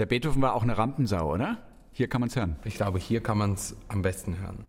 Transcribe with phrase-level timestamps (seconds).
[0.00, 1.58] Der Beethoven war auch eine Rampensau, oder?
[1.92, 2.56] Hier kann man es hören.
[2.64, 4.64] Ich glaube, hier kann man es am besten hören.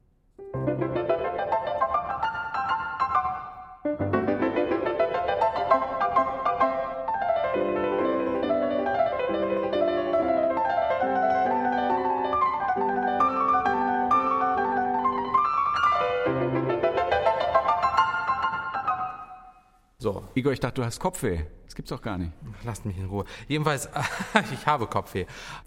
[19.97, 20.25] So.
[20.33, 21.45] Igor, ich dachte, du hast Kopfweh.
[21.81, 22.31] Das gibt's doch gar nicht.
[22.63, 23.25] Lasst mich in Ruhe.
[23.47, 23.89] Jedenfalls,
[24.53, 25.25] ich habe Kopfweh.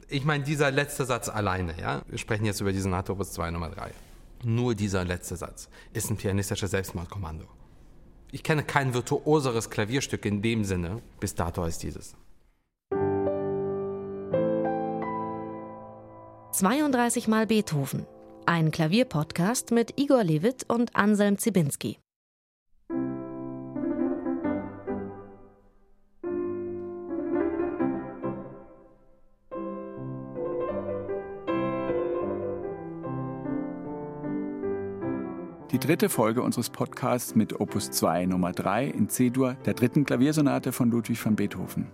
[0.08, 3.50] Ich meine, dieser letzte Satz alleine, ja, wir sprechen jetzt über die Sonate Opus 2
[3.50, 3.90] Nummer 3.
[4.44, 7.46] Nur dieser letzte Satz ist ein pianistisches Selbstmordkommando.
[8.30, 12.14] Ich kenne kein virtuoseres Klavierstück in dem Sinne bis dato als dieses.
[16.53, 18.06] 32 Mal Beethoven.
[18.46, 21.98] Ein Klavierpodcast mit Igor Levit und Anselm Zibinski.
[35.85, 40.91] Dritte Folge unseres Podcasts mit Opus 2 Nummer 3 in C-Dur, der dritten Klaviersonate von
[40.91, 41.89] Ludwig van Beethoven.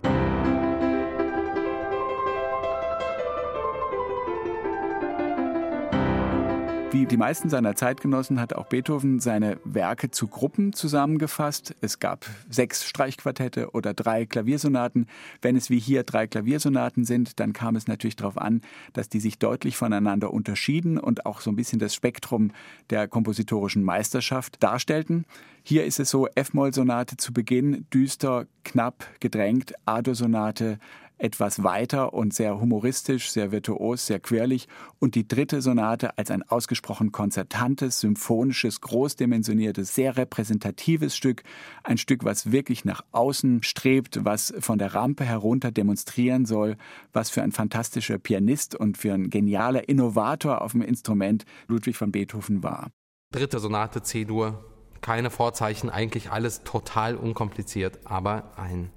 [6.92, 11.76] Wie die meisten seiner Zeitgenossen hat auch Beethoven seine Werke zu Gruppen zusammengefasst.
[11.80, 15.06] Es gab sechs Streichquartette oder drei Klaviersonaten.
[15.40, 18.60] Wenn es wie hier drei Klaviersonaten sind, dann kam es natürlich darauf an,
[18.92, 22.50] dass die sich deutlich voneinander unterschieden und auch so ein bisschen das Spektrum
[22.90, 25.26] der kompositorischen Meisterschaft darstellten.
[25.62, 30.80] Hier ist es so, F-Moll-Sonate zu Beginn, düster, knapp, gedrängt, A-Dur-Sonate,
[31.20, 34.68] etwas weiter und sehr humoristisch, sehr virtuos, sehr quirlig.
[34.98, 41.42] Und die dritte Sonate als ein ausgesprochen konzertantes, symphonisches, großdimensioniertes, sehr repräsentatives Stück,
[41.84, 46.76] ein Stück, was wirklich nach außen strebt, was von der Rampe herunter demonstrieren soll,
[47.12, 52.12] was für ein fantastischer Pianist und für ein genialer Innovator auf dem Instrument Ludwig von
[52.12, 52.90] Beethoven war.
[53.32, 54.64] Dritte Sonate C-Dur,
[55.02, 58.90] keine Vorzeichen, eigentlich alles total unkompliziert, aber ein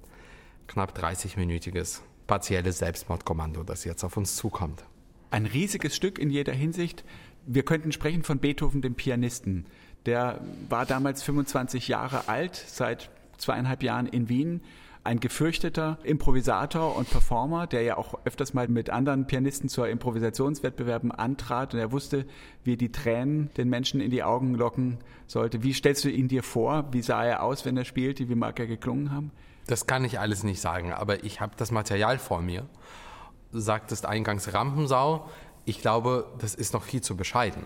[0.66, 4.84] knapp 30-minütiges partielles Selbstmordkommando, das jetzt auf uns zukommt.
[5.30, 7.04] Ein riesiges Stück in jeder Hinsicht.
[7.46, 9.66] Wir könnten sprechen von Beethoven, dem Pianisten.
[10.06, 14.60] Der war damals 25 Jahre alt, seit zweieinhalb Jahren in Wien.
[15.02, 21.12] Ein gefürchteter Improvisator und Performer, der ja auch öfters mal mit anderen Pianisten zur Improvisationswettbewerben
[21.12, 22.24] antrat und er wusste,
[22.62, 24.96] wie die Tränen den Menschen in die Augen locken
[25.26, 25.62] sollte.
[25.62, 26.88] Wie stellst du ihn dir vor?
[26.92, 28.30] Wie sah er aus, wenn er spielte?
[28.30, 29.30] Wie mag er geklungen haben?
[29.66, 32.66] Das kann ich alles nicht sagen, aber ich habe das Material vor mir.
[33.52, 35.30] Du sagtest eingangs Rampensau.
[35.64, 37.64] Ich glaube, das ist noch viel zu bescheiden.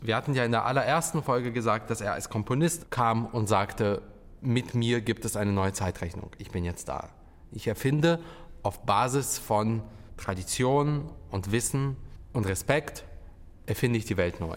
[0.00, 4.00] Wir hatten ja in der allerersten Folge gesagt, dass er als Komponist kam und sagte,
[4.40, 6.30] mit mir gibt es eine neue Zeitrechnung.
[6.38, 7.10] Ich bin jetzt da.
[7.52, 8.20] Ich erfinde
[8.62, 9.82] auf Basis von
[10.16, 11.96] Tradition und Wissen
[12.32, 13.04] und Respekt,
[13.66, 14.56] erfinde ich die Welt neu.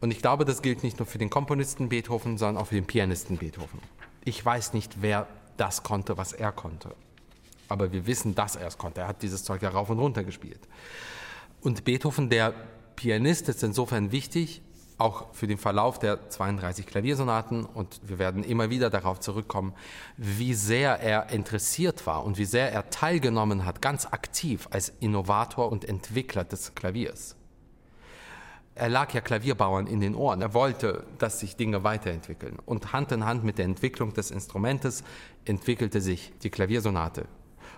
[0.00, 2.86] Und ich glaube, das gilt nicht nur für den Komponisten Beethoven, sondern auch für den
[2.86, 3.78] Pianisten Beethoven.
[4.24, 5.26] Ich weiß nicht, wer
[5.56, 6.94] das konnte, was er konnte.
[7.68, 9.02] Aber wir wissen, dass er es konnte.
[9.02, 10.60] Er hat dieses Zeug ja rauf und runter gespielt.
[11.60, 12.54] Und Beethoven, der
[12.96, 14.62] Pianist, ist insofern wichtig,
[14.98, 17.64] auch für den Verlauf der 32 Klaviersonaten.
[17.64, 19.74] Und wir werden immer wieder darauf zurückkommen,
[20.16, 25.72] wie sehr er interessiert war und wie sehr er teilgenommen hat, ganz aktiv als Innovator
[25.72, 27.36] und Entwickler des Klaviers
[28.74, 30.40] er lag ja Klavierbauern in den Ohren.
[30.40, 32.58] Er wollte, dass sich Dinge weiterentwickeln.
[32.66, 35.04] Und Hand in Hand mit der Entwicklung des Instrumentes
[35.44, 37.26] entwickelte sich die Klaviersonate,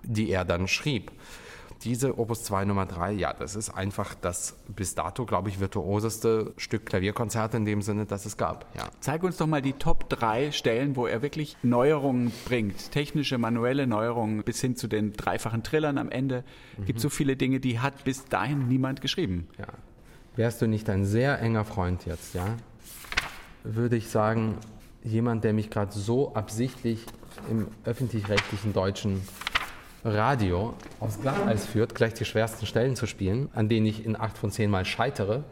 [0.03, 1.13] die er dann schrieb.
[1.85, 6.55] Diese Opus 2 Nummer 3, ja, das ist einfach das bis dato, glaube ich, virtuoseste
[6.57, 8.75] Stück Klavierkonzert in dem Sinne, das es gab.
[8.75, 8.85] Ja.
[9.01, 12.93] Zeig uns doch mal die Top 3 Stellen, wo er wirklich Neuerungen bringt.
[12.93, 16.45] Technische, manuelle Neuerungen bis hin zu den dreifachen Trillern am Ende.
[16.79, 17.03] Es gibt mhm.
[17.03, 19.49] so viele Dinge, die hat bis dahin niemand geschrieben.
[19.59, 19.67] Ja
[20.37, 22.47] wärst du nicht ein sehr enger Freund jetzt, ja,
[23.65, 24.59] würde ich sagen,
[25.03, 27.05] jemand, der mich gerade so absichtlich
[27.51, 29.23] im öffentlich-rechtlichen deutschen
[30.05, 34.39] Radio aufs Glatteis führt, gleich die schwersten Stellen zu spielen, an denen ich in acht
[34.39, 35.45] von zehn Mal scheitere,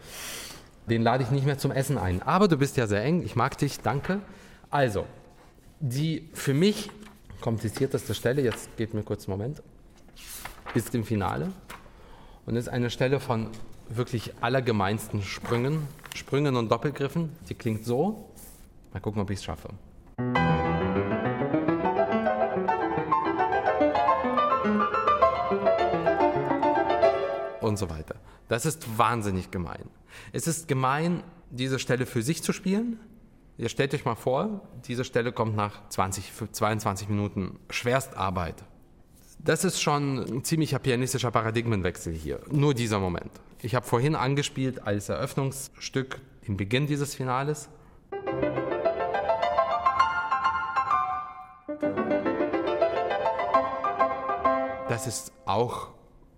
[0.89, 2.23] den lade ich nicht mehr zum Essen ein.
[2.23, 4.21] Aber du bist ja sehr eng, ich mag dich, danke.
[4.71, 5.07] Also,
[5.81, 6.91] die für mich
[7.41, 9.63] komplizierteste Stelle, jetzt geht mir kurz einen Moment,
[10.75, 11.53] ist im Finale
[12.47, 13.49] und ist eine Stelle von
[13.89, 17.31] wirklich allergemeinsten Sprüngen, Sprüngen und Doppelgriffen.
[17.49, 18.31] Die klingt so.
[18.93, 19.69] Mal gucken, ob ich es schaffe.
[27.61, 28.17] Und so weiter.
[28.49, 29.89] Das ist wahnsinnig gemein.
[30.33, 33.01] Es ist gemein, diese Stelle für sich zu spielen.
[33.57, 38.65] Ihr stellt euch mal vor, diese Stelle kommt nach 20, 22 Minuten Schwerstarbeit
[39.39, 42.41] Das ist schon ein ziemlicher pianistischer Paradigmenwechsel hier.
[42.51, 43.31] Nur dieser Moment.
[43.65, 47.71] Ich habe vorhin angespielt als Eröffnungsstück den Beginn dieses Finales.
[54.87, 55.89] Das ist auch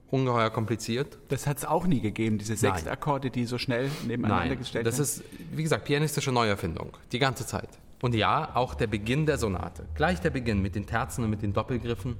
[0.09, 1.19] ungeheuer kompliziert.
[1.27, 4.87] Das hat es auch nie gegeben, diese sechs Akkorde, die so schnell nebeneinander Nein, gestellt
[4.87, 5.05] das werden.
[5.05, 6.97] ist, wie gesagt, pianistische Neuerfindung.
[7.11, 7.71] Die ganze Zeit.
[8.03, 9.89] Und ja, auch der Beginn der Sonate.
[9.97, 12.15] Gleich der Beginn mit den Terzen und mit den Doppelgriffen.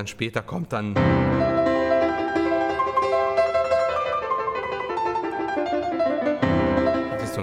[0.00, 0.94] Dann später kommt, dann.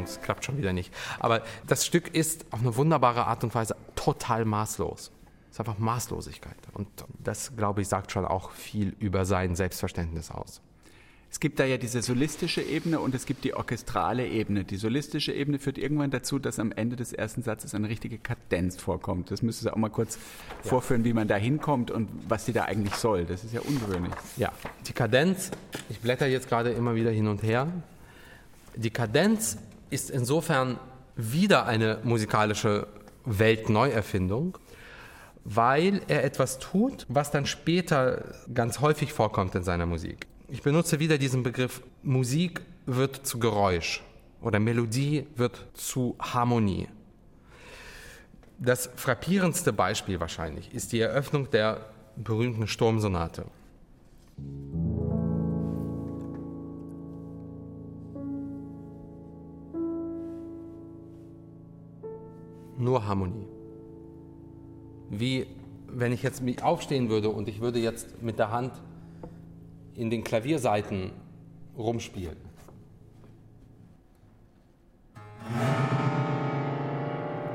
[0.03, 0.93] Es klappt schon wieder nicht.
[1.19, 5.11] Aber das Stück ist auf eine wunderbare Art und Weise total maßlos.
[5.49, 6.55] Es ist einfach Maßlosigkeit.
[6.73, 6.87] Und
[7.19, 10.61] das, glaube ich, sagt schon auch viel über sein Selbstverständnis aus.
[11.29, 14.63] Es gibt da ja diese solistische Ebene und es gibt die orchestrale Ebene.
[14.63, 18.77] Die solistische Ebene führt irgendwann dazu, dass am Ende des ersten Satzes eine richtige Kadenz
[18.77, 19.29] vorkommt.
[19.29, 20.17] Das müsstest du auch mal kurz
[20.63, 23.25] vorführen, wie man da hinkommt und was die da eigentlich soll.
[23.25, 24.13] Das ist ja ungewöhnlich.
[24.37, 24.53] Ja,
[24.87, 25.51] die Kadenz,
[25.89, 27.67] ich blätter jetzt gerade immer wieder hin und her.
[28.75, 29.57] Die Kadenz
[29.89, 30.79] ist insofern
[31.17, 32.87] wieder eine musikalische
[33.25, 34.57] Weltneuerfindung,
[35.43, 40.25] weil er etwas tut, was dann später ganz häufig vorkommt in seiner Musik.
[40.49, 44.01] Ich benutze wieder diesen Begriff, Musik wird zu Geräusch
[44.41, 46.87] oder Melodie wird zu Harmonie.
[48.57, 51.85] Das frappierendste Beispiel wahrscheinlich ist die Eröffnung der
[52.15, 53.45] berühmten Sturmsonate.
[62.77, 63.47] Nur Harmonie.
[65.09, 65.45] Wie
[65.89, 68.71] wenn ich jetzt mich aufstehen würde und ich würde jetzt mit der Hand
[69.97, 71.11] in den Klavierseiten
[71.75, 72.37] rumspielen.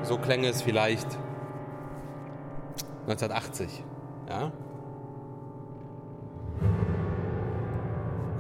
[0.02, 1.06] So klänge es vielleicht
[3.06, 3.84] 1980.
[4.28, 4.52] Ja?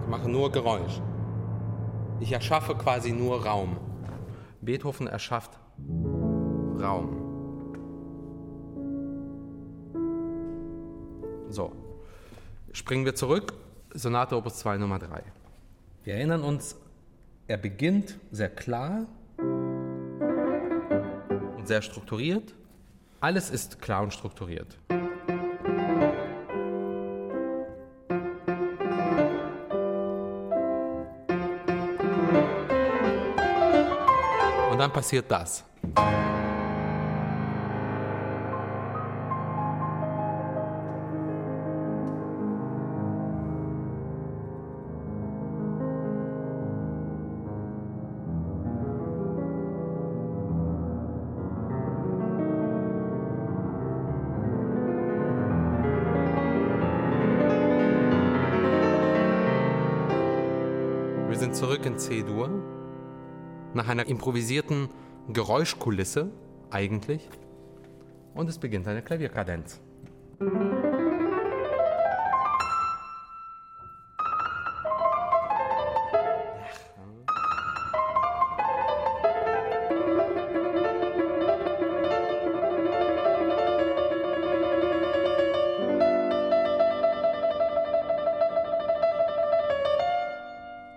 [0.02, 1.00] Ich mache nur Geräusch.
[2.18, 3.76] Ich erschaffe quasi nur Raum.
[4.60, 5.60] Beethoven erschafft
[6.76, 7.18] Raum.
[11.48, 11.72] So,
[12.72, 13.52] springen wir zurück.
[13.94, 15.22] Sonate Opus 2 Nummer 3.
[16.04, 16.76] Wir erinnern uns,
[17.46, 19.06] er beginnt sehr klar
[21.56, 22.54] und sehr strukturiert.
[23.20, 24.78] Alles ist klar und strukturiert.
[34.70, 35.64] Und dann passiert das.
[61.52, 62.48] Zurück in C-Dur.
[63.74, 64.88] Nach einer improvisierten
[65.28, 66.30] Geräuschkulisse
[66.70, 67.28] eigentlich.
[68.34, 69.78] Und es beginnt eine Klavierkadenz.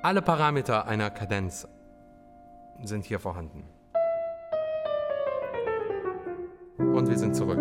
[0.06, 1.68] Alle Parameter einer Kadenz
[2.84, 3.64] sind hier vorhanden.
[6.78, 7.58] Und wir sind zurück.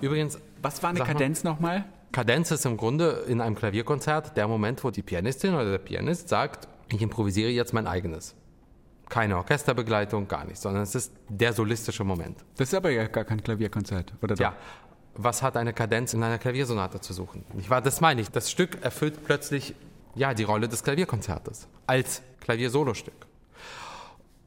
[0.00, 1.00] Übrigens, Was war eine.
[1.00, 1.84] Kadenz nochmal?
[2.12, 6.30] Kadenz ist im Grunde in einem Klavierkonzert der Moment, wo die Pianistin oder der Pianist
[6.30, 8.34] sagt, ich improvisiere jetzt mein eigenes.
[9.10, 12.38] Keine Orchesterbegleitung, gar nichts, sondern es ist der solistische Moment.
[12.56, 14.40] Das ist aber ja gar kein Klavierkonzert, oder doch?
[14.40, 14.54] Ja,
[15.14, 17.44] was hat eine Kadenz in einer Klaviersonate zu suchen?
[17.52, 17.82] Nicht wahr?
[17.82, 18.30] Das meine ich.
[18.30, 19.74] Das Stück erfüllt plötzlich
[20.14, 23.26] ja, die Rolle des Klavierkonzertes als Klaviersolostück.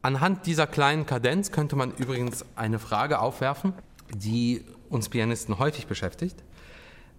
[0.01, 3.73] Anhand dieser kleinen Kadenz könnte man übrigens eine Frage aufwerfen,
[4.13, 6.43] die uns Pianisten häufig beschäftigt,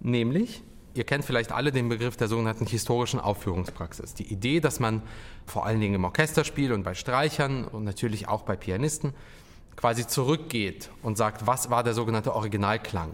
[0.00, 0.62] nämlich,
[0.94, 4.14] ihr kennt vielleicht alle den Begriff der sogenannten historischen Aufführungspraxis.
[4.14, 5.02] Die Idee, dass man
[5.44, 9.12] vor allen Dingen im Orchesterspiel und bei Streichern und natürlich auch bei Pianisten
[9.76, 13.12] quasi zurückgeht und sagt, was war der sogenannte Originalklang?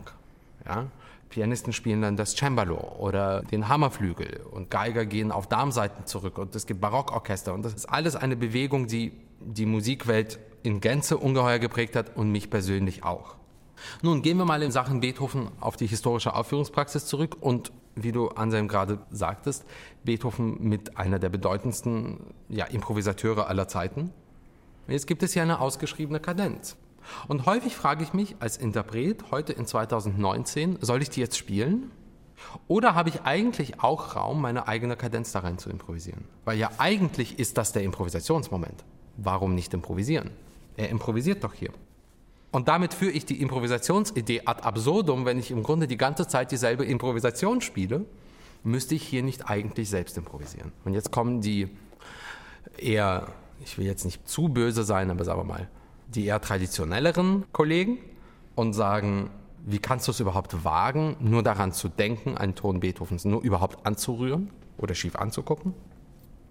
[0.67, 0.87] Ja?
[1.28, 6.54] Pianisten spielen dann das Cembalo oder den Hammerflügel und Geiger gehen auf Darmseiten zurück und
[6.54, 11.59] es gibt Barockorchester und das ist alles eine Bewegung, die die Musikwelt in Gänze ungeheuer
[11.59, 13.37] geprägt hat und mich persönlich auch.
[14.02, 18.28] Nun gehen wir mal in Sachen Beethoven auf die historische Aufführungspraxis zurück und wie du
[18.28, 19.64] Anselm gerade sagtest,
[20.04, 24.11] Beethoven mit einer der bedeutendsten ja, Improvisateure aller Zeiten.
[24.88, 26.76] Jetzt gibt es ja eine ausgeschriebene Kadenz.
[27.28, 31.90] Und häufig frage ich mich als Interpret heute in 2019, soll ich die jetzt spielen?
[32.68, 36.25] Oder habe ich eigentlich auch Raum, meine eigene Kadenz da rein zu improvisieren?
[36.44, 38.84] Weil ja eigentlich ist das der Improvisationsmoment.
[39.16, 40.30] Warum nicht improvisieren?
[40.76, 41.70] Er improvisiert doch hier.
[42.50, 46.52] Und damit führe ich die Improvisationsidee ad absurdum, wenn ich im Grunde die ganze Zeit
[46.52, 48.04] dieselbe Improvisation spiele,
[48.62, 50.73] müsste ich hier nicht eigentlich selbst improvisieren.
[50.84, 51.68] Und jetzt kommen die
[52.78, 53.28] eher,
[53.64, 55.68] ich will jetzt nicht zu böse sein, aber sagen wir mal,
[56.08, 57.99] die eher traditionelleren Kollegen
[58.54, 59.30] und sagen,
[59.66, 63.87] wie kannst du es überhaupt wagen, nur daran zu denken, einen Ton Beethovens nur überhaupt
[63.87, 65.75] anzurühren oder schief anzugucken?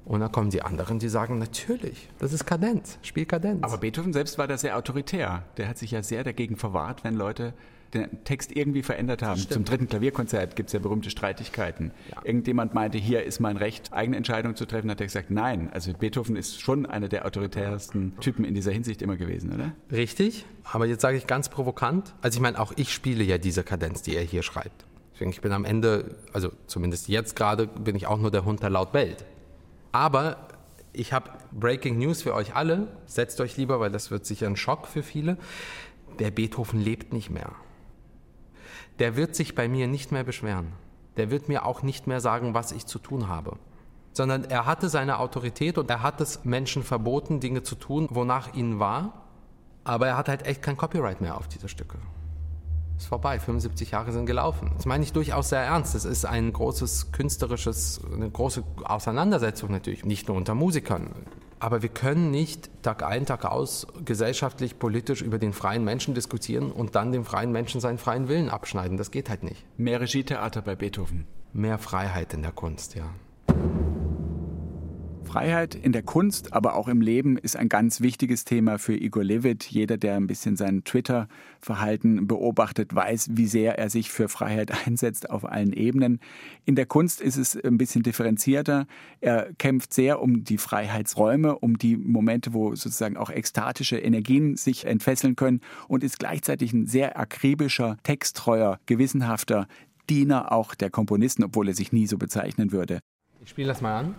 [0.05, 3.63] Und dann kommen die anderen, die sagen, natürlich, das ist Kadenz, Spiel Kadenz.
[3.63, 5.43] Aber Beethoven selbst war da sehr autoritär.
[5.55, 7.53] Der hat sich ja sehr dagegen verwahrt, wenn Leute
[7.93, 9.39] den Text irgendwie verändert haben.
[9.39, 11.91] Zum dritten Klavierkonzert gibt es ja berühmte Streitigkeiten.
[12.11, 12.21] Ja.
[12.23, 15.69] Irgendjemand meinte, hier ist mein Recht, eigene Entscheidungen zu treffen, hat er gesagt, nein.
[15.73, 19.71] Also Beethoven ist schon einer der autoritärsten Typen in dieser Hinsicht immer gewesen, oder?
[19.91, 23.63] Richtig, aber jetzt sage ich ganz provokant, also ich meine, auch ich spiele ja diese
[23.63, 24.85] Kadenz, die er hier schreibt.
[25.13, 28.63] Deswegen, ich bin am Ende, also zumindest jetzt gerade, bin ich auch nur der Hund,
[28.63, 29.25] der laut bellt.
[29.91, 30.47] Aber
[30.91, 32.87] ich habe Breaking News für euch alle.
[33.05, 35.37] Setzt euch lieber, weil das wird sicher ein Schock für viele.
[36.19, 37.51] Der Beethoven lebt nicht mehr.
[38.99, 40.73] Der wird sich bei mir nicht mehr beschweren.
[41.17, 43.57] Der wird mir auch nicht mehr sagen, was ich zu tun habe.
[44.13, 48.53] Sondern er hatte seine Autorität und er hat es Menschen verboten, Dinge zu tun, wonach
[48.53, 49.23] ihnen war.
[49.83, 51.97] Aber er hat halt echt kein Copyright mehr auf diese Stücke
[53.03, 53.39] ist vorbei.
[53.39, 54.71] 75 Jahre sind gelaufen.
[54.75, 55.93] Das meine ich durchaus sehr ernst.
[55.93, 61.09] Das ist ein großes künstlerisches, eine große Auseinandersetzung natürlich, nicht nur unter Musikern.
[61.63, 66.73] Aber wir können nicht Tag ein, Tag aus gesellschaftlich, politisch über den freien Menschen diskutieren
[66.73, 68.97] und dann dem freien Menschen seinen freien Willen abschneiden.
[68.97, 69.65] Das geht halt nicht.
[69.77, 71.25] Mehr Regietheater bei Beethoven.
[71.53, 73.05] Mehr Freiheit in der Kunst, ja.
[75.23, 79.23] Freiheit in der Kunst, aber auch im Leben ist ein ganz wichtiges Thema für Igor
[79.23, 79.63] Levit.
[79.63, 85.29] Jeder, der ein bisschen sein Twitter-Verhalten beobachtet, weiß, wie sehr er sich für Freiheit einsetzt
[85.29, 86.19] auf allen Ebenen.
[86.65, 88.85] In der Kunst ist es ein bisschen differenzierter.
[89.21, 94.85] Er kämpft sehr um die Freiheitsräume, um die Momente, wo sozusagen auch ekstatische Energien sich
[94.85, 99.67] entfesseln können und ist gleichzeitig ein sehr akribischer, texttreuer, gewissenhafter
[100.09, 102.99] Diener auch der Komponisten, obwohl er sich nie so bezeichnen würde.
[103.43, 104.15] Ich spiele das mal an.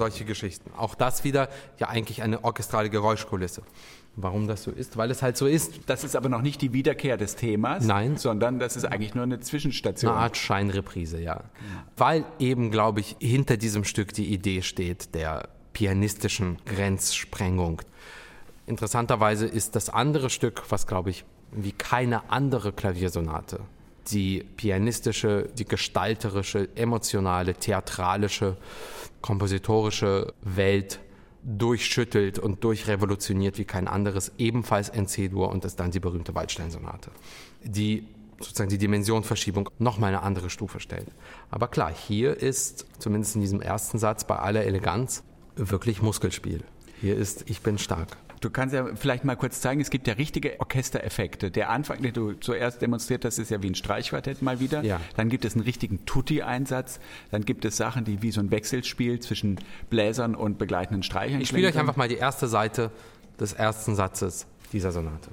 [0.00, 0.70] Solche Geschichten.
[0.76, 3.62] Auch das wieder ja eigentlich eine orchestrale Geräuschkulisse.
[4.16, 4.96] Warum das so ist?
[4.96, 5.80] Weil es halt so ist.
[5.86, 8.16] Das ist aber noch nicht die Wiederkehr des Themas, Nein.
[8.16, 10.10] sondern das ist eigentlich nur eine Zwischenstation.
[10.10, 11.44] Eine Art Scheinreprise, ja.
[11.98, 17.82] Weil eben, glaube ich, hinter diesem Stück die Idee steht der pianistischen Grenzsprengung.
[18.66, 23.60] Interessanterweise ist das andere Stück, was, glaube ich, wie keine andere Klaviersonate
[24.08, 28.56] die pianistische, die gestalterische, emotionale, theatralische,
[29.20, 31.00] kompositorische Welt
[31.42, 37.10] durchschüttelt und durchrevolutioniert wie kein anderes, ebenfalls in C-Dur und ist dann die berühmte Waldstein-Sonate,
[37.62, 38.06] die
[38.40, 41.08] sozusagen die Dimensionverschiebung nochmal eine andere Stufe stellt.
[41.50, 45.22] Aber klar, hier ist, zumindest in diesem ersten Satz, bei aller Eleganz,
[45.56, 46.62] wirklich Muskelspiel.
[47.00, 48.16] Hier ist Ich bin stark.
[48.40, 51.50] Du kannst ja vielleicht mal kurz zeigen, es gibt ja richtige Orchestereffekte.
[51.50, 54.82] Der Anfang, den du zuerst demonstriert hast, ist ja wie ein Streichquartett mal wieder.
[54.82, 54.98] Ja.
[55.16, 57.00] Dann gibt es einen richtigen Tutti-Einsatz.
[57.30, 61.40] Dann gibt es Sachen, die wie so ein Wechselspiel zwischen Bläsern und begleitenden Streichern.
[61.42, 62.90] Ich spiele euch einfach mal die erste Seite
[63.38, 65.30] des ersten Satzes dieser Sonate.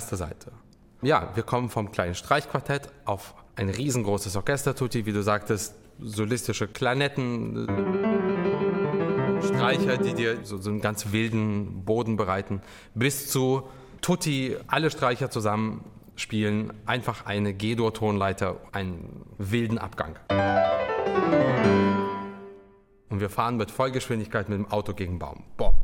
[0.00, 0.50] Erste Seite.
[1.02, 7.68] Ja, wir kommen vom kleinen Streichquartett auf ein riesengroßes Orchestertutti, wie du sagtest, solistische Klarinetten,
[9.42, 12.62] Streicher, die dir so, so einen ganz wilden Boden bereiten,
[12.94, 13.64] bis zu
[14.00, 15.84] Tutti, alle Streicher zusammen
[16.16, 20.18] spielen einfach eine G-Dur-Tonleiter, einen wilden Abgang.
[23.10, 25.44] Und wir fahren mit Vollgeschwindigkeit mit dem Auto gegen Baum.
[25.58, 25.74] Boom.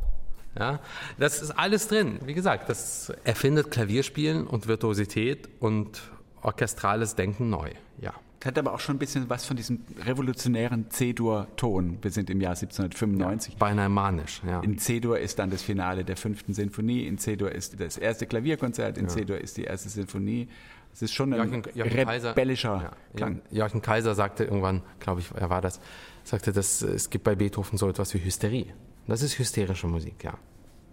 [0.57, 0.79] Ja,
[1.17, 2.19] das ist alles drin.
[2.25, 6.01] Wie gesagt, das erfindet Klavierspielen und Virtuosität und
[6.41, 7.71] orchestrales Denken neu.
[8.01, 8.13] Ja.
[8.45, 11.97] Hat aber auch schon ein bisschen was von diesem revolutionären C-Dur-Ton.
[12.01, 13.53] Wir sind im Jahr 1795.
[13.53, 14.61] Ja, beinahe manisch, ja.
[14.61, 18.97] In C-Dur ist dann das Finale der fünften Sinfonie, in C-Dur ist das erste Klavierkonzert,
[18.97, 19.09] in ja.
[19.09, 20.47] C-Dur ist die erste Sinfonie.
[20.93, 23.41] Es ist schon ein Joachim, Joachim rebellischer Kaiser, Klang.
[23.51, 25.79] Joachim Kaiser sagte irgendwann, glaube ich, er war das,
[26.23, 28.73] sagte, dass es gibt bei Beethoven so etwas wie Hysterie.
[29.07, 30.37] Das ist hysterische Musik, ja.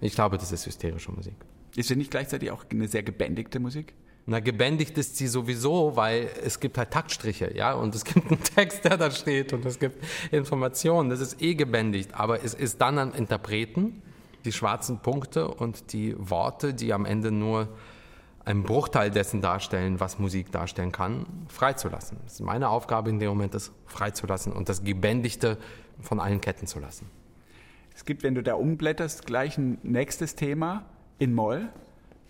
[0.01, 1.35] Ich glaube, das ist hysterische Musik.
[1.77, 3.95] Ist sie nicht gleichzeitig auch eine sehr gebändigte Musik?
[4.27, 8.43] Na, gebändigt ist sie sowieso, weil es gibt halt Taktstriche, ja, und es gibt einen
[8.43, 11.11] Text, der da steht und es gibt Informationen.
[11.11, 14.03] Das ist eh gebändigt, aber es ist dann an Interpreten,
[14.47, 17.69] die schwarzen Punkte und die Worte, die am Ende nur
[18.47, 22.19] einen Bruchteil dessen darstellen, was Musik darstellen kann, freizulassen.
[22.25, 25.59] Das ist meine Aufgabe in dem Moment, das freizulassen und das Gebändigte
[26.01, 27.11] von allen Ketten zu lassen.
[27.95, 30.85] Es gibt, wenn du da umblätterst, gleich ein nächstes Thema
[31.19, 31.69] in Moll,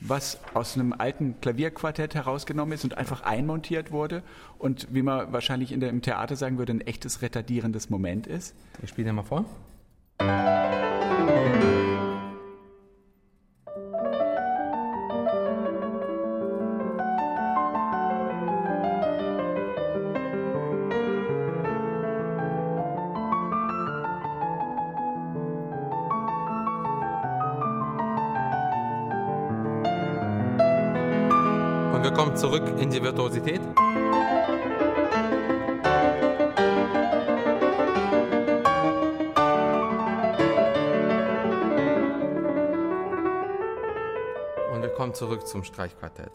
[0.00, 4.22] was aus einem alten Klavierquartett herausgenommen ist und einfach einmontiert wurde
[4.58, 8.54] und wie man wahrscheinlich in der, im Theater sagen würde, ein echtes retardierendes Moment ist.
[8.82, 9.46] Ich spiele dir mal vor.
[32.36, 33.60] Zurück in die Virtuosität.
[44.72, 46.32] Und wir kommen zurück zum Streichquartett.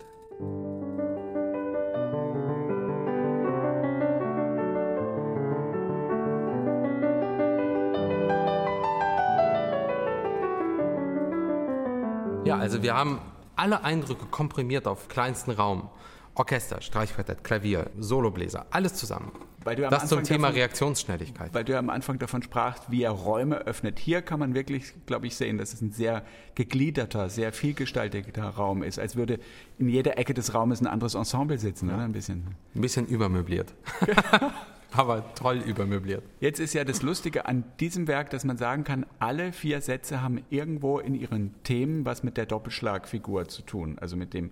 [12.45, 13.19] Ja, also wir haben
[13.59, 15.89] alle Eindrücke komprimiert auf kleinsten Raum.
[16.35, 19.33] Orchester, Streichquartett, Klavier, Solobläser, alles zusammen.
[19.65, 21.53] das zum Thema davon, Reaktionsschnelligkeit.
[21.53, 23.99] Weil du ja am Anfang davon sprachst, wie er Räume öffnet.
[23.99, 26.23] Hier kann man wirklich, glaube ich, sehen, dass es ein sehr
[26.55, 29.39] gegliederter, sehr vielgestaltiger Raum ist, als würde
[29.77, 31.95] in jeder Ecke des Raumes ein anderes Ensemble sitzen, ja.
[31.95, 32.05] oder?
[32.05, 32.55] Ein bisschen.
[32.73, 33.73] Ein bisschen übermöbliert.
[34.91, 36.23] aber toll übermöbliert.
[36.39, 40.21] Jetzt ist ja das Lustige an diesem Werk, dass man sagen kann, alle vier Sätze
[40.21, 43.97] haben irgendwo in ihren Themen was mit der Doppelschlagfigur zu tun.
[43.99, 44.51] Also mit dem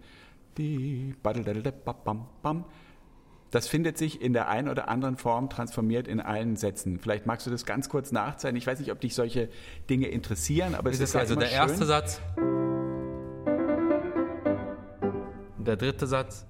[3.52, 7.00] das findet sich in der einen oder anderen Form transformiert in allen Sätzen.
[7.00, 8.58] Vielleicht magst du das ganz kurz nachzeigen.
[8.58, 9.50] Ich weiß nicht, ob dich solche
[9.90, 11.56] Dinge interessieren, aber es ist, ist also der schön.
[11.56, 12.22] erste Satz.
[15.60, 16.46] Der dritte Satz.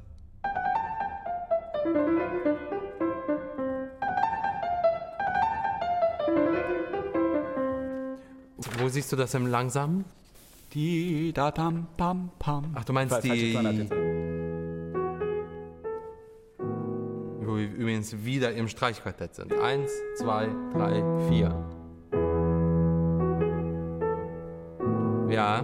[8.79, 10.05] Wo siehst du das im Langsamen?
[10.73, 12.75] Die da tam pam pam.
[12.75, 13.55] Ach, du meinst die.
[17.41, 19.53] Wo wir übrigens wieder im Streichquartett sind.
[19.53, 21.65] Eins, zwei, drei, vier.
[25.29, 25.63] Ja,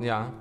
[0.00, 0.32] ja.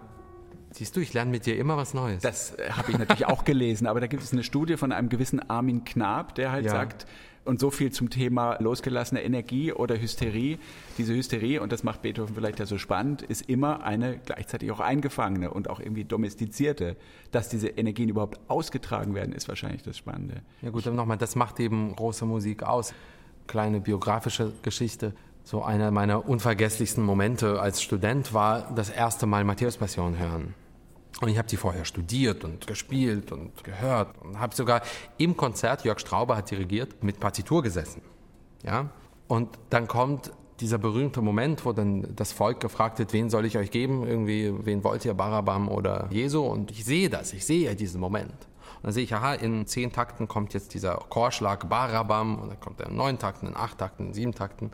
[0.71, 2.23] Siehst du, ich lerne mit dir immer was Neues.
[2.23, 5.09] Das äh, habe ich natürlich auch gelesen, aber da gibt es eine Studie von einem
[5.09, 6.71] gewissen Armin Knab, der halt ja.
[6.71, 7.05] sagt,
[7.45, 10.58] und so viel zum Thema losgelassene Energie oder Hysterie.
[10.97, 14.79] Diese Hysterie, und das macht Beethoven vielleicht ja so spannend, ist immer eine gleichzeitig auch
[14.79, 16.95] eingefangene und auch irgendwie domestizierte.
[17.32, 20.41] Dass diese Energien überhaupt ausgetragen werden, ist wahrscheinlich das Spannende.
[20.62, 22.93] Ja gut, aber nochmal, das macht eben große Musik aus.
[23.47, 25.13] Kleine biografische Geschichte.
[25.43, 30.53] So einer meiner unvergesslichsten Momente als Student war das erste Mal Matthäus Passion hören.
[31.21, 34.82] Und ich habe die vorher studiert und gespielt und gehört und habe sogar
[35.17, 38.02] im Konzert, Jörg Strauber hat dirigiert, mit Partitur gesessen.
[38.63, 38.89] Ja?
[39.28, 43.58] Und dann kommt dieser berühmte Moment, wo dann das Volk gefragt wird, wen soll ich
[43.58, 44.08] euch geben?
[44.08, 46.41] Irgendwie, wen wollt ihr, Barabam oder Jesu?
[46.41, 48.32] Und ich sehe das, ich sehe diesen Moment.
[48.32, 52.60] Und dann sehe ich, aha, in zehn Takten kommt jetzt dieser Chorschlag Barabam und dann
[52.60, 54.71] kommt er in neun Takten, in acht Takten, in sieben Takten.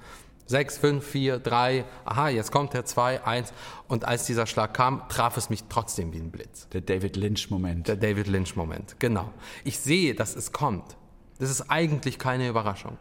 [0.49, 3.53] 6, 5, 4, 3, aha, jetzt kommt der 2, 1.
[3.88, 6.67] Und als dieser Schlag kam, traf es mich trotzdem wie ein Blitz.
[6.69, 7.88] Der David Lynch-Moment.
[7.88, 9.31] Der David Lynch-Moment, genau.
[9.63, 10.97] Ich sehe, dass es kommt.
[11.38, 12.97] Das ist eigentlich keine Überraschung.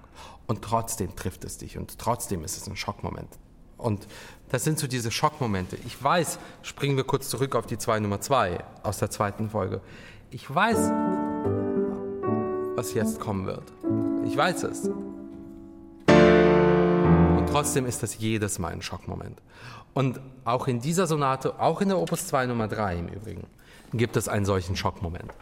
[0.47, 3.31] Und trotzdem trifft es dich und trotzdem ist es ein Schockmoment.
[3.79, 4.07] Und
[4.51, 5.79] das sind so diese Schockmomente.
[5.87, 9.81] Ich weiß, springen wir kurz zurück auf die 2 Nummer 2 aus der zweiten Folge.
[10.31, 10.91] Ich weiß,
[12.77, 13.73] was jetzt kommen wird.
[14.27, 14.91] Ich weiß es
[17.51, 19.41] trotzdem ist das jedes Mal ein Schockmoment.
[19.95, 23.47] Und auch in dieser Sonate, auch in der Opus 2 Nummer 3 im Übrigen,
[23.93, 25.33] gibt es einen solchen Schockmoment.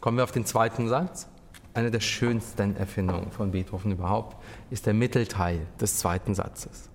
[0.00, 1.28] Kommen wir auf den zweiten Satz.
[1.74, 4.36] Eine der schönsten Erfindungen von Beethoven überhaupt
[4.70, 6.90] ist der Mittelteil des zweiten Satzes.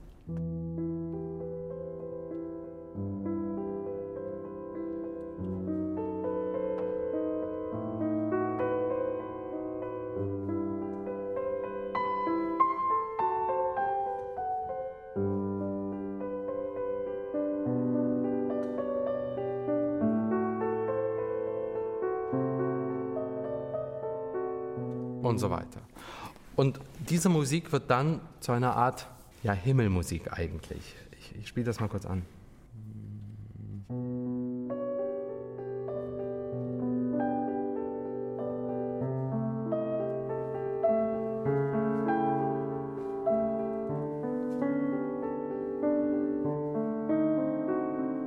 [25.38, 25.82] Und so weiter.
[26.56, 29.08] Und diese Musik wird dann zu einer Art
[29.44, 30.96] ja, Himmelmusik eigentlich.
[31.12, 32.24] Ich, ich spiele das mal kurz an.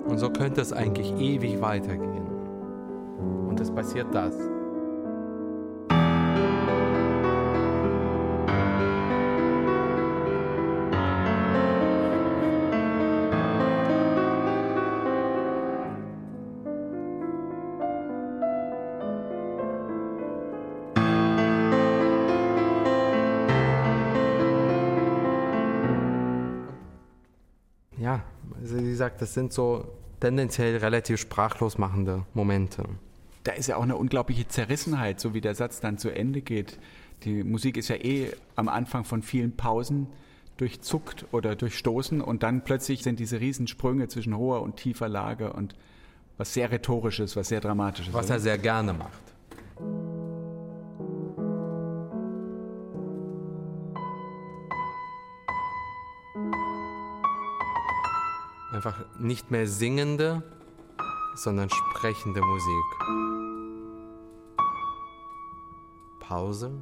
[0.06, 2.28] Und so könnte es eigentlich ewig weitergehen.
[3.48, 4.59] Und es passiert das.
[29.20, 29.84] Gesagt, das sind so
[30.20, 32.84] tendenziell relativ sprachlos machende Momente.
[33.44, 36.78] Da ist ja auch eine unglaubliche Zerrissenheit, so wie der Satz dann zu Ende geht.
[37.24, 40.08] Die Musik ist ja eh am Anfang von vielen Pausen
[40.56, 45.74] durchzuckt oder durchstoßen und dann plötzlich sind diese Riesensprünge zwischen hoher und tiefer Lage und
[46.36, 48.12] was sehr rhetorisches, was sehr dramatisches.
[48.12, 50.09] Was er sehr gerne macht.
[58.82, 60.42] Einfach nicht mehr singende,
[61.34, 62.84] sondern sprechende Musik.
[66.18, 66.72] Pause,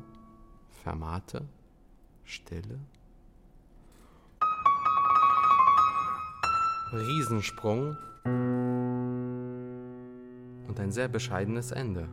[0.84, 1.48] Fermate,
[2.22, 2.78] Stille.
[6.92, 7.96] Riesensprung
[10.68, 12.08] und ein sehr bescheidenes Ende.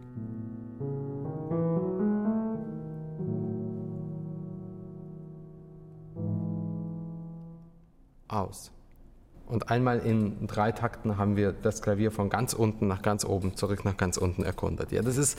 [8.28, 8.72] Aus.
[9.48, 13.56] Und einmal in drei Takten haben wir das Klavier von ganz unten nach ganz oben,
[13.56, 14.92] zurück nach ganz unten erkundet.
[14.92, 15.38] Ja, das ist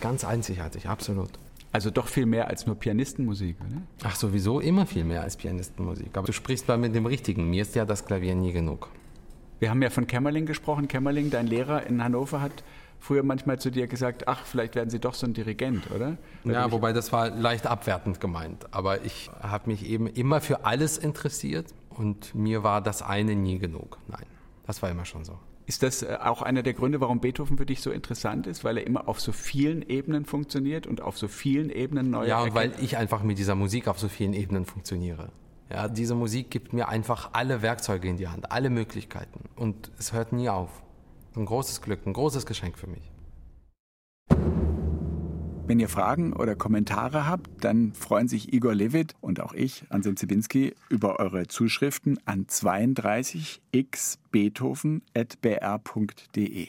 [0.00, 1.30] ganz einzigartig, absolut.
[1.72, 3.82] Also doch viel mehr als nur Pianistenmusik, oder?
[4.02, 6.08] Ach, sowieso immer viel mehr als Pianistenmusik.
[6.14, 7.48] Aber du sprichst mal mit dem Richtigen.
[7.48, 8.88] Mir ist ja das Klavier nie genug.
[9.60, 10.88] Wir haben ja von Kämmerling gesprochen.
[10.88, 12.64] Kämmerling, dein Lehrer in Hannover, hat
[12.98, 16.18] früher manchmal zu dir gesagt, ach, vielleicht werden Sie doch so ein Dirigent, oder?
[16.44, 18.66] Weil Ja, wobei das war leicht abwertend gemeint.
[18.72, 23.58] Aber ich habe mich eben immer für alles interessiert und mir war das eine nie
[23.58, 23.98] genug.
[24.08, 24.26] Nein,
[24.66, 25.38] das war immer schon so.
[25.66, 28.64] Ist das äh, auch einer der Gründe, warum Beethoven für dich so interessant ist?
[28.64, 32.42] Weil er immer auf so vielen Ebenen funktioniert und auf so vielen Ebenen neue Ja,
[32.42, 35.30] und weil ich einfach mit dieser Musik auf so vielen Ebenen funktioniere.
[35.70, 39.48] Ja, diese Musik gibt mir einfach alle Werkzeuge in die Hand, alle Möglichkeiten.
[39.54, 40.70] Und es hört nie auf.
[41.36, 43.12] Ein großes Glück, ein großes Geschenk für mich.
[45.66, 50.16] Wenn ihr Fragen oder Kommentare habt, dann freuen sich Igor Levit und auch ich, Anselm
[50.16, 56.68] Zibinski, über eure Zuschriften an 32 xbeethoven.br.de.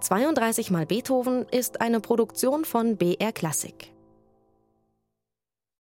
[0.00, 3.92] 32 mal Beethoven ist eine Produktion von BR Klassik.